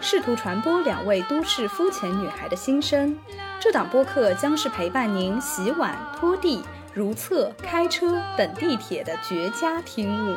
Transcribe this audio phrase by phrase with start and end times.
[0.00, 3.16] 试图传播两位都市肤浅女孩的心声。
[3.58, 6.62] 这档播客将是陪伴您洗碗、拖地、
[6.94, 10.36] 如厕、开车、等地铁的绝佳听物。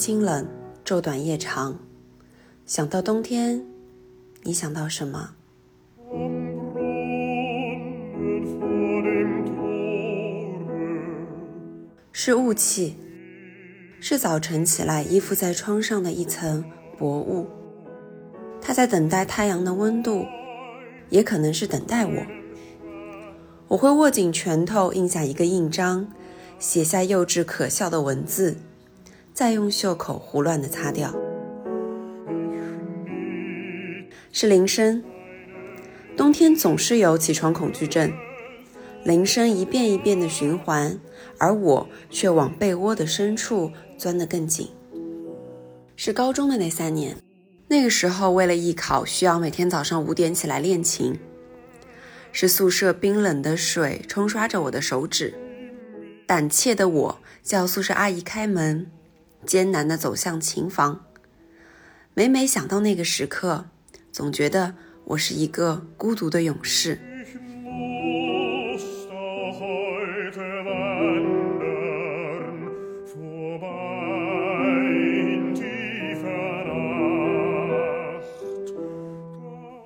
[0.00, 0.46] 清冷，
[0.82, 1.78] 昼短夜长。
[2.64, 3.66] 想到冬天，
[4.44, 5.32] 你想到什么？
[12.12, 12.96] 是雾气，
[14.00, 16.64] 是早晨起来依附在窗上的一层
[16.96, 17.46] 薄雾。
[18.58, 20.24] 它在等待太阳的温度，
[21.10, 22.22] 也可能是等待我。
[23.68, 26.10] 我会握紧拳头，印下一个印章，
[26.58, 28.56] 写下幼稚可笑的文字。
[29.40, 31.10] 再用袖口胡乱的擦掉。
[34.30, 35.02] 是铃声。
[36.14, 38.12] 冬天总是有起床恐惧症，
[39.02, 41.00] 铃声一遍一遍的循环，
[41.38, 44.68] 而我却往被窝的深处钻得更紧。
[45.96, 47.16] 是高中的那三年，
[47.68, 51.18] 那个时候为了艺考，需要每天早上五点起来练琴。
[52.30, 55.32] 是宿舍冰冷的水冲刷着我的手指，
[56.26, 58.86] 胆怯的我叫宿舍阿姨开门。
[59.46, 61.04] 艰难地走向琴房，
[62.14, 63.66] 每每想到那个时刻，
[64.12, 64.74] 总觉得
[65.04, 67.00] 我是一个孤独的勇士。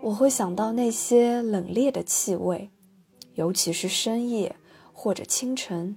[0.00, 2.70] 我会想到那些冷冽的气味，
[3.34, 4.56] 尤其是深夜
[4.92, 5.96] 或者清晨，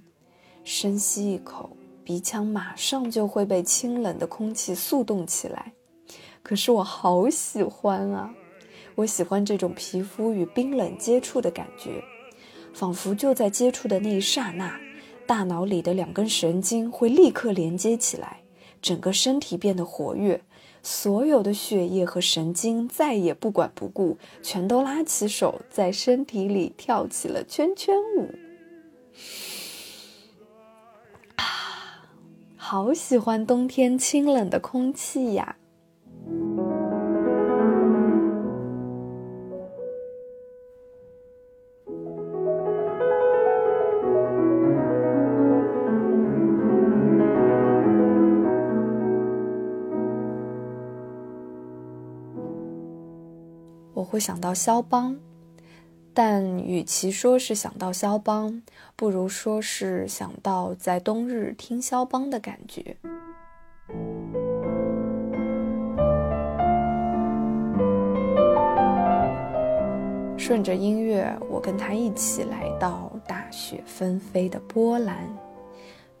[0.64, 1.76] 深吸一口。
[2.06, 5.72] 鼻腔马上就会被清冷的空气速冻起来，
[6.40, 8.32] 可是我好喜欢啊！
[8.94, 12.00] 我喜欢这种皮肤与冰冷接触的感觉，
[12.72, 14.78] 仿佛就在接触的那一刹那，
[15.26, 18.40] 大脑里的两根神经会立刻连接起来，
[18.80, 20.40] 整个身体变得活跃，
[20.84, 28.32] 所有的血液和神经再也不管不顾，全都拉起手在身体里跳起了圈圈舞。
[32.68, 35.54] 好喜欢冬天清冷的空气呀！
[53.94, 55.16] 我会想到肖邦。
[56.18, 58.62] 但与其说是想到肖邦，
[58.96, 62.96] 不如说是想到在冬日听肖邦的感觉。
[70.38, 75.28] 顺着音乐，我跟他一起来到大雪纷飞的波兰，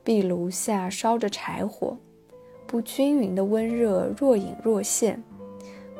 [0.04, 1.96] 壁炉下烧着柴火，
[2.66, 5.22] 不均匀的温热若隐若现。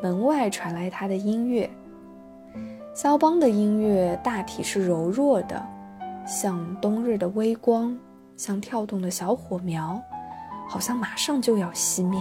[0.02, 1.70] 门外传来他的音乐。
[2.96, 5.62] 肖邦的音乐大体是柔弱的，
[6.26, 7.94] 像冬日的微光，
[8.38, 10.00] 像跳动的小火苗，
[10.66, 12.18] 好像马上就要熄灭。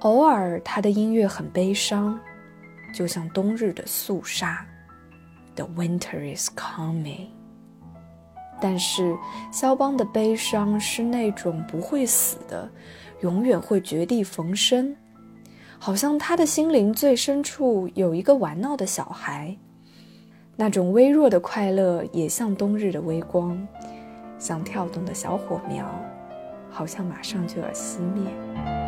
[0.00, 2.20] 偶尔，他的音乐很悲伤，
[2.92, 4.62] 就像冬日的肃杀。
[5.54, 7.28] The winter is coming。
[8.60, 9.16] 但是，
[9.50, 12.68] 肖邦的悲伤是那种不会死的，
[13.22, 14.94] 永远会绝地逢生。
[15.78, 19.56] 好像他的心灵最深处有一个玩闹的小孩，
[20.56, 23.56] 那种微弱的快乐也像冬日的微光，
[24.38, 25.86] 像跳动的小火苗，
[26.70, 28.85] 好像马上就要熄灭。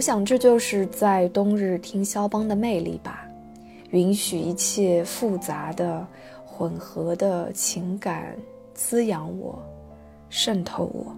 [0.00, 3.28] 我想这就是在冬日听肖邦的魅力吧，
[3.90, 6.06] 允许一切复杂的、
[6.46, 8.34] 混合的情感
[8.72, 9.62] 滋养我，
[10.30, 11.14] 渗透我。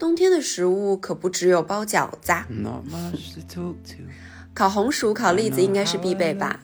[0.00, 2.32] 冬天的食物可不只有包饺子，
[4.54, 6.60] 烤红薯、烤栗子应该是必备吧。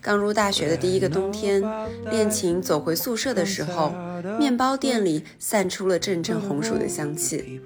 [0.00, 1.62] 刚入大学的第一个冬天，
[2.10, 3.92] 恋情走回宿舍的时候，
[4.38, 7.60] 面包店里散出了阵阵红薯的香气，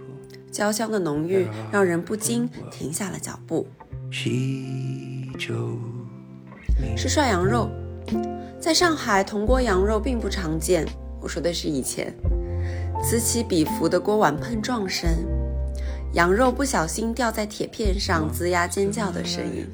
[0.50, 3.68] 焦香的浓郁让人不禁停下了脚步。
[6.96, 7.70] 是涮羊肉，
[8.58, 10.84] 在上海铜锅羊肉并不常见。
[11.20, 12.12] 我说的是以前。
[13.02, 15.08] 此起彼伏的锅碗碰撞声，
[16.12, 19.66] 羊肉不小心掉在铁片上，吱呀尖叫的声音。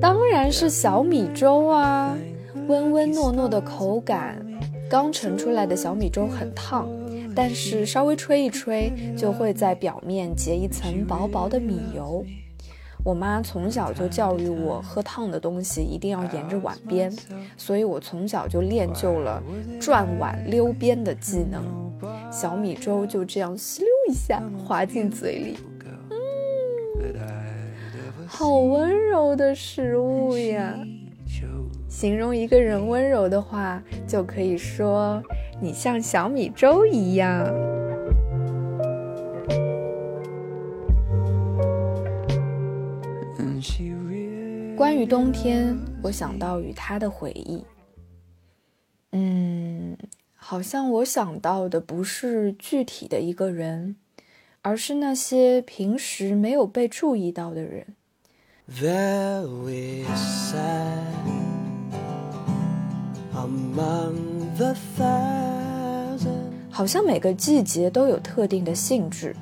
[0.00, 2.16] 当然是小米粥啊。
[2.66, 4.44] 温温糯糯的口感，
[4.88, 6.88] 刚盛出来的小米粥很烫，
[7.34, 12.24] 但是稍微吹一吹，就会在表面结一层薄薄的米油。
[13.04, 17.12] 我妈从小就教育我，喝烫的东西一定要沿着碗边，
[17.54, 19.42] 所以我从小就练就了
[19.78, 21.62] 转碗溜边的技能。
[22.32, 25.56] 小米粥就这样咻一下滑进嘴里，
[26.10, 26.16] 嗯，
[28.26, 30.74] 好温柔的食物呀。
[31.94, 35.22] 形容一个人温柔的话，就可以说
[35.60, 37.46] 你像小米粥一样。
[44.76, 47.64] 关于冬天，我想到与他的回忆。
[49.12, 49.96] 嗯，
[50.34, 53.94] 好像我想到的不是具体的一个人，
[54.62, 57.94] 而是那些平时没有被注意到的人。
[66.70, 69.34] 好像每个季节都有特定的性质，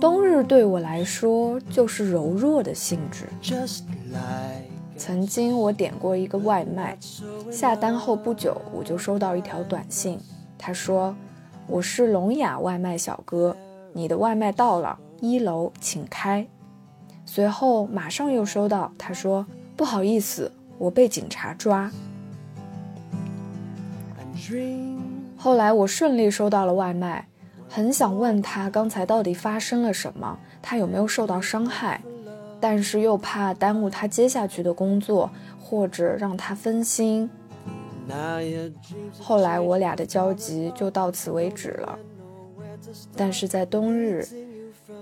[0.00, 3.26] 冬日对我来说就是柔弱的性质。
[4.96, 6.96] 曾经我点过一个外卖，
[7.52, 10.18] 下单后不久我就收到一条短信，
[10.58, 11.14] 他说
[11.66, 13.56] ：“我是聋哑外卖小哥，
[13.92, 16.46] 你的外卖到了，一楼请开。”
[17.24, 19.46] 随后马上又收到他说
[19.76, 21.90] ：“不好意思，我被警察抓。”
[25.36, 27.28] 后来我顺利收到了外卖，
[27.68, 32.00] 很想问他刚才到底发生了什么，他有没有受到伤害，
[32.58, 35.30] 但是又怕耽误他接下去的工作，
[35.60, 37.28] 或者让他分心。
[39.20, 41.98] 后来我俩的交集就到此为止了。
[43.14, 44.26] 但是在冬日，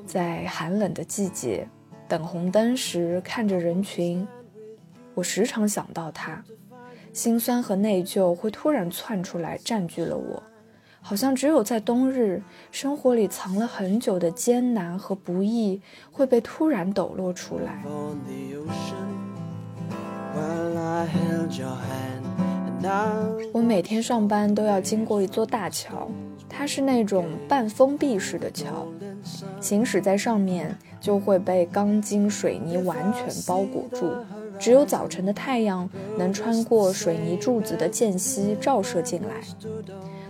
[0.07, 1.69] 在寒冷的季节，
[2.09, 4.27] 等红灯时看着人群，
[5.15, 6.43] 我时常想到他。
[7.17, 10.43] 心酸和内疚会突然窜出来，占据了我，
[11.01, 15.81] 好像只有在冬日，生活里藏了很久的艰难和不易
[16.13, 17.83] 会被突然抖落出来。
[23.51, 26.11] 我每天上班都要经过一座大桥，
[26.57, 28.87] 它是那种半封闭式的桥，
[29.61, 34.11] 行驶在上面就会被钢筋水泥完全包裹住。
[34.59, 39.43] 只有早晨的太阳能穿过水泥柱子的间隙照射进来。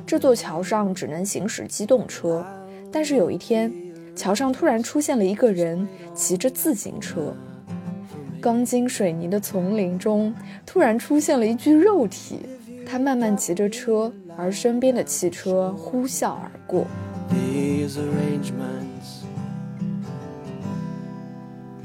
[0.04, 2.44] 这座桥上只能行驶机动车，
[2.90, 3.72] 但是有一天，
[4.16, 7.32] 桥上突然出现了一个人，骑着自行车。
[8.40, 12.40] 钢筋水泥的丛林中突然出现了一具肉体，
[12.86, 16.86] 他慢慢骑着车，而身边的汽车呼啸而过。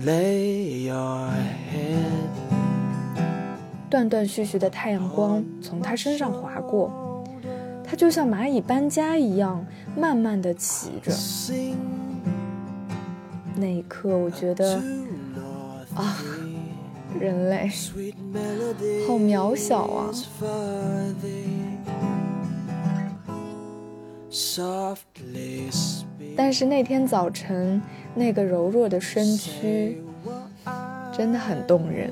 [0.05, 1.29] Lay your
[1.71, 2.31] head。
[3.89, 7.23] 断断续续的太阳光从他身上划过，
[7.83, 9.65] 他就像蚂蚁搬家一样，
[9.97, 11.11] 慢慢的骑着。
[13.55, 14.81] 那一刻，我觉得，
[15.93, 16.17] 啊，
[17.19, 17.67] 人类
[19.07, 20.11] 好渺小啊！
[26.37, 27.81] 但是那天早晨，
[28.15, 30.01] 那个柔弱的身躯。
[31.11, 32.09] 真的很动人。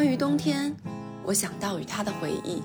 [0.00, 0.74] 关于冬天，
[1.26, 2.62] 我想到与他的回忆，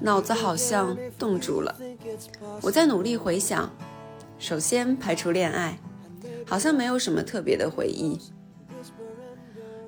[0.00, 1.76] 脑子好像冻住了。
[2.60, 3.68] 我在努力回想，
[4.38, 5.80] 首先排除恋爱，
[6.46, 8.20] 好像没有什么特别的回忆。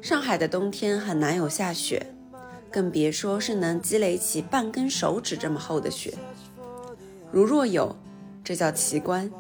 [0.03, 2.13] 上海的冬天很难有下雪，
[2.69, 6.13] 更别说是能积累起半根手指这么厚的雪。
[7.31, 7.95] 如若有，
[8.43, 9.31] 这叫奇观。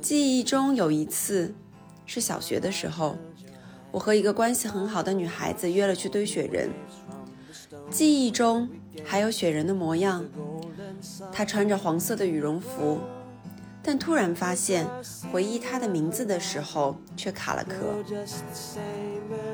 [0.00, 1.54] 记忆中有一次，
[2.06, 3.16] 是小学的时候，
[3.90, 6.70] 我和一个关系很好的女孩子约了去堆雪人。
[7.90, 8.68] 记忆中
[9.04, 10.24] 还有雪人的模样，
[11.32, 12.98] 她穿着黄色的羽绒服，
[13.82, 14.86] 但突然发现
[15.30, 17.96] 回忆她的名字的时候却卡了壳。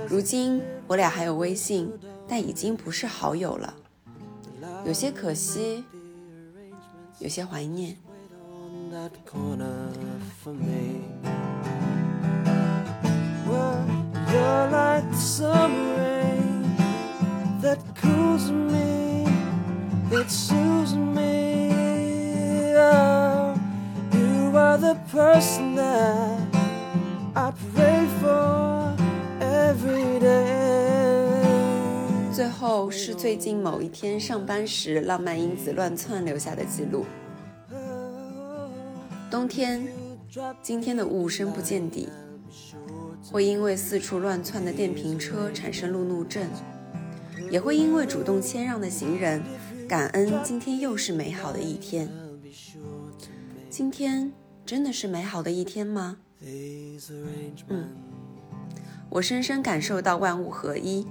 [0.07, 1.91] 如今我俩还有微信，
[2.29, 3.75] 但已经不是好友了，
[4.85, 5.85] 有些可惜，
[7.19, 7.97] 有些怀念。
[32.33, 37.05] 最后是最近某一天上班时，浪漫因子乱窜留下的记录。
[39.31, 39.87] 冬天，
[40.63, 42.09] 今天的雾深不见底，
[43.33, 46.47] 会因为四处乱窜的电瓶车产生路怒症，
[47.51, 49.43] 也会因为主动谦让的行人
[49.89, 52.11] 感恩今天又是美好的一天。
[53.71, 54.31] 今天
[54.67, 56.19] 真的是美好的一天吗？
[57.69, 57.89] 嗯，
[59.09, 61.07] 我深深感受到万物合一，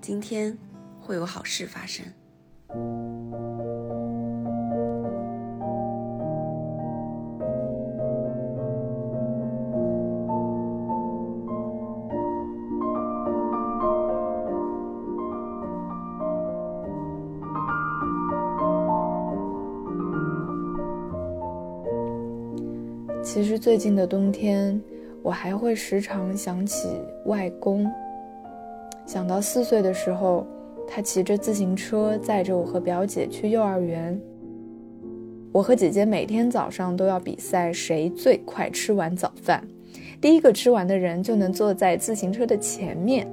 [0.00, 0.56] 今天
[0.98, 2.06] 会有好事发生。
[23.58, 24.80] 最近的冬天，
[25.22, 26.88] 我还会时常想起
[27.26, 27.90] 外公。
[29.04, 30.46] 想到四岁的时候，
[30.86, 34.18] 他骑着自行车载着我和表姐去幼儿园。
[35.50, 39.66] 我和姐姐每天早上都要比赛谁最快吃完早饭，
[40.20, 43.26] 第一个吃完的人就能坐在自行车的前面，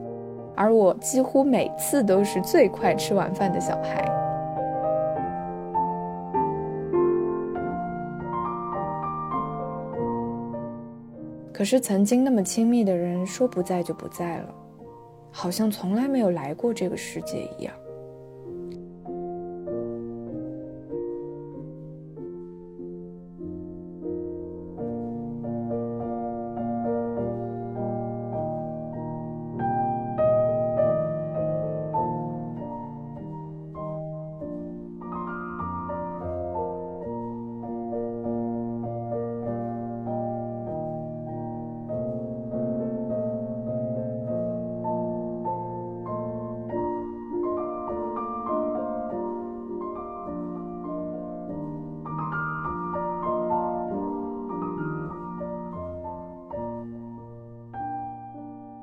[0.56, 4.25] 而我几乎每次都是最快吃完饭的小孩。
[11.56, 14.54] 可是曾经那么亲密的人，说不在就不在了，
[15.32, 17.74] 好像从来没有来过这个世界一样。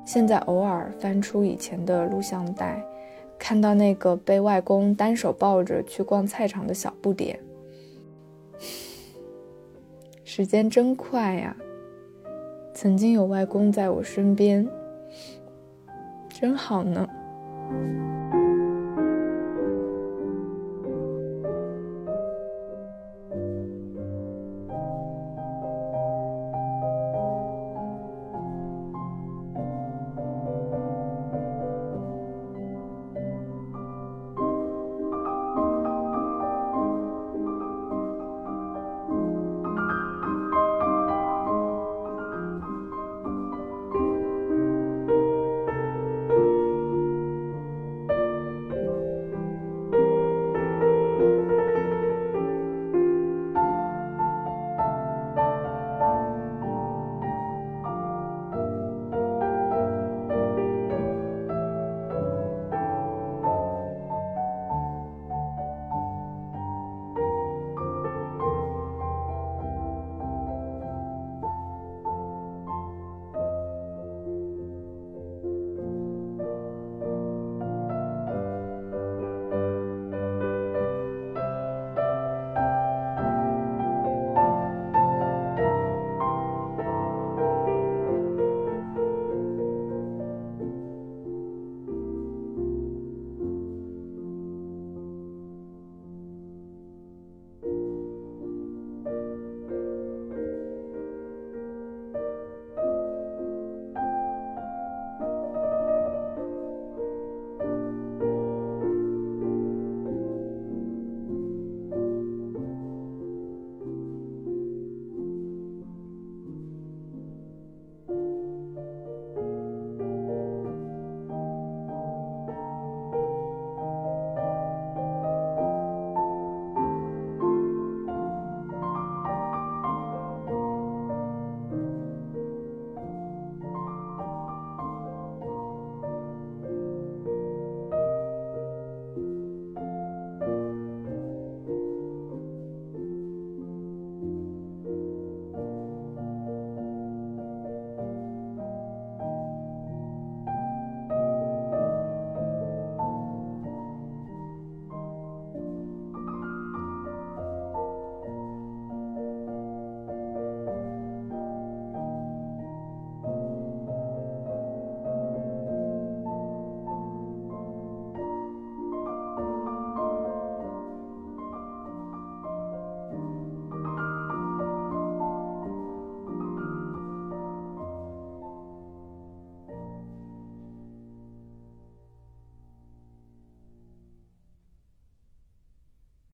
[0.05, 2.83] 现在偶尔翻出以前的录像带，
[3.39, 7.39] 看到那个被外公单手抱着去逛菜场的小不点，
[10.23, 11.55] 时间真快呀！
[12.73, 14.67] 曾经有外公在我身边，
[16.27, 17.07] 真好呢。